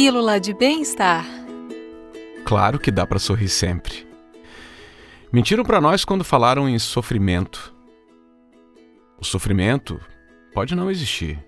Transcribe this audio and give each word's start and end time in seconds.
Pílula 0.00 0.38
de 0.38 0.54
Bem-Estar. 0.54 1.26
Claro 2.44 2.78
que 2.78 2.88
dá 2.88 3.04
para 3.04 3.18
sorrir 3.18 3.48
sempre. 3.48 4.06
Mentiram 5.32 5.64
para 5.64 5.80
nós 5.80 6.04
quando 6.04 6.22
falaram 6.22 6.68
em 6.68 6.78
sofrimento. 6.78 7.74
O 9.20 9.24
sofrimento 9.24 10.00
pode 10.54 10.76
não 10.76 10.88
existir. 10.88 11.44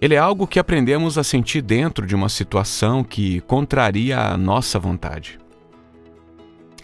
Ele 0.00 0.14
é 0.14 0.18
algo 0.18 0.46
que 0.46 0.60
aprendemos 0.60 1.18
a 1.18 1.24
sentir 1.24 1.60
dentro 1.60 2.06
de 2.06 2.14
uma 2.14 2.28
situação 2.28 3.02
que 3.02 3.40
contraria 3.40 4.20
a 4.20 4.36
nossa 4.36 4.78
vontade. 4.78 5.40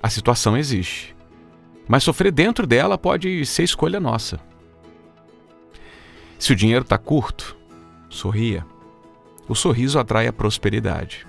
A 0.02 0.10
situação 0.10 0.56
existe, 0.56 1.14
mas 1.86 2.02
sofrer 2.02 2.32
dentro 2.32 2.66
dela 2.66 2.98
pode 2.98 3.46
ser 3.46 3.62
escolha 3.62 4.00
nossa. 4.00 4.40
Se 6.40 6.52
o 6.52 6.56
dinheiro 6.56 6.82
está 6.82 6.98
curto, 6.98 7.56
sorria. 8.10 8.66
O 9.48 9.54
sorriso 9.54 9.98
atrai 9.98 10.26
a 10.26 10.32
prosperidade. 10.32 11.26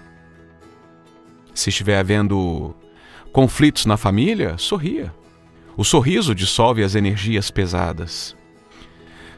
Se 1.53 1.69
estiver 1.69 1.97
havendo 1.97 2.75
conflitos 3.31 3.85
na 3.85 3.95
família, 3.95 4.57
sorria. 4.57 5.13
O 5.77 5.85
sorriso 5.85 6.35
dissolve 6.35 6.83
as 6.83 6.95
energias 6.95 7.49
pesadas. 7.49 8.35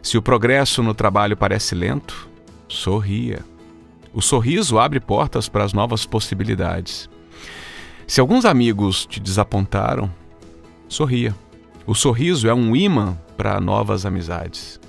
Se 0.01 0.17
o 0.17 0.21
progresso 0.21 0.81
no 0.81 0.95
trabalho 0.95 1.37
parece 1.37 1.75
lento, 1.75 2.27
sorria. 2.67 3.45
O 4.13 4.21
sorriso 4.21 4.79
abre 4.79 4.99
portas 4.99 5.47
para 5.47 5.63
as 5.63 5.73
novas 5.73 6.05
possibilidades. 6.05 7.07
Se 8.07 8.19
alguns 8.19 8.45
amigos 8.45 9.05
te 9.05 9.19
desapontaram, 9.19 10.11
sorria. 10.87 11.35
O 11.85 11.93
sorriso 11.93 12.47
é 12.47 12.53
um 12.53 12.75
imã 12.75 13.17
para 13.37 13.61
novas 13.61 14.05
amizades. 14.05 14.79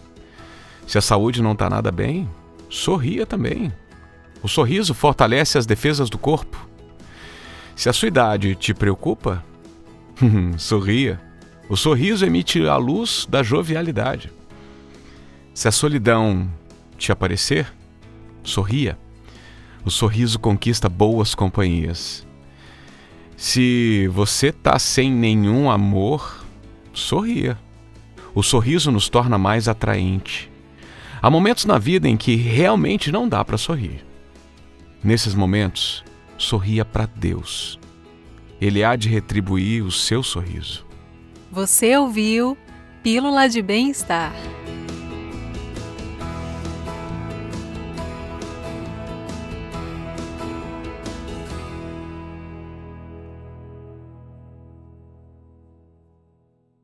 Se 0.87 0.99
a 0.99 1.03
saúde 1.03 1.43
não 1.43 1.53
está 1.53 1.69
nada 1.71 1.93
bem, 1.93 2.29
sorria 2.73 3.27
também. 3.27 3.71
O 4.43 4.49
sorriso 4.49 4.95
fortalece 4.95 5.59
as 5.59 5.67
defesas 5.67 6.09
do 6.09 6.17
corpo. 6.17 6.67
Se 7.77 7.89
a 7.89 7.93
sua 7.93 8.09
idade 8.09 8.55
te 8.55 8.73
preocupa, 8.73 9.45
sorria. 10.57 11.21
O 11.69 11.77
sorriso 11.77 12.25
emite 12.25 12.67
a 12.67 12.77
luz 12.77 13.27
da 13.29 13.43
jovialidade. 13.43 14.33
Se 15.55 15.69
a 15.69 15.73
solidão 15.73 16.51
te 16.97 17.13
aparecer, 17.13 17.73
sorria. 18.43 18.99
O 19.85 19.91
sorriso 19.91 20.39
conquista 20.39 20.89
boas 20.89 21.35
companhias. 21.35 22.27
Se 23.37 24.09
você 24.09 24.49
está 24.49 24.79
sem 24.79 25.11
nenhum 25.11 25.71
amor, 25.71 26.45
sorria. 26.95 27.59
O 28.35 28.43
sorriso 28.43 28.91
nos 28.91 29.09
torna 29.09 29.37
mais 29.37 29.69
atraente. 29.69 30.52
Há 31.23 31.31
momentos 31.31 31.65
na 31.67 31.79
vida 31.79 32.09
em 32.09 32.17
que 32.17 32.35
realmente 32.35 33.13
não 33.13 33.29
dá 33.29 33.45
para 33.45 33.57
sorrir. 33.57 34.05
Nesses 35.05 35.37
momentos, 35.37 36.03
sorria 36.37 36.85
para 36.85 37.07
Deus. 37.07 37.79
Ele 38.61 38.83
há 38.83 38.97
de 38.97 39.09
retribuir 39.09 39.85
o 39.85 39.93
seu 39.93 40.21
sorriso. 40.25 40.85
Você 41.53 41.97
ouviu 41.97 42.59
Pílula 43.05 43.49
de 43.49 43.63
Bem-Estar. 43.63 44.33